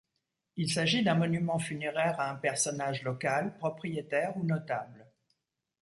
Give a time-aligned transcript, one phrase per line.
[0.55, 5.05] Il s’agit d’un monument funéraire à un personnage local, propriétaire ou notable.